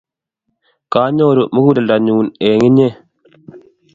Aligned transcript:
Kanyoru 0.91 1.43
muguleldonyu 1.53 2.15
eng 2.47 2.61
inye 2.67 2.87